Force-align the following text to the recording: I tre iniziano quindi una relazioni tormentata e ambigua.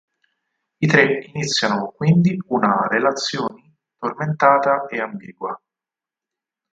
I 0.79 0.87
tre 0.87 1.25
iniziano 1.31 1.91
quindi 1.95 2.35
una 2.47 2.87
relazioni 2.89 3.71
tormentata 3.99 4.87
e 4.87 4.99
ambigua. 4.99 5.61